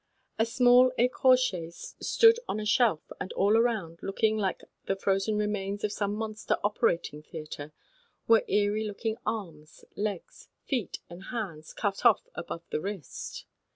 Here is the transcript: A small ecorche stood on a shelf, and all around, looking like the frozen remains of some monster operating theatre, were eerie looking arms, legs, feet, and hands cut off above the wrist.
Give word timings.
A 0.39 0.47
small 0.47 0.91
ecorche 0.97 1.71
stood 2.03 2.39
on 2.47 2.59
a 2.59 2.65
shelf, 2.65 3.11
and 3.21 3.31
all 3.33 3.55
around, 3.55 3.99
looking 4.01 4.35
like 4.35 4.63
the 4.87 4.95
frozen 4.95 5.37
remains 5.37 5.83
of 5.83 5.91
some 5.91 6.15
monster 6.15 6.57
operating 6.63 7.21
theatre, 7.21 7.71
were 8.27 8.43
eerie 8.47 8.87
looking 8.87 9.17
arms, 9.27 9.85
legs, 9.95 10.47
feet, 10.65 10.97
and 11.07 11.25
hands 11.25 11.71
cut 11.71 12.03
off 12.03 12.27
above 12.33 12.63
the 12.71 12.81
wrist. 12.81 13.45